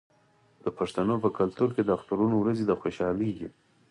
[0.63, 3.47] د پښتنو په کلتور کې د اخترونو ورځې د خوشحالۍ دي.